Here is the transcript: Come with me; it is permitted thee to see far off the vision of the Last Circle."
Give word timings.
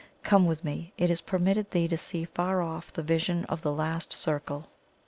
Come 0.23 0.47
with 0.47 0.63
me; 0.63 0.93
it 0.97 1.11
is 1.11 1.21
permitted 1.21 1.69
thee 1.69 1.87
to 1.87 1.95
see 1.95 2.25
far 2.25 2.59
off 2.63 2.91
the 2.91 3.03
vision 3.03 3.45
of 3.45 3.61
the 3.61 3.71
Last 3.71 4.11
Circle." 4.13 4.65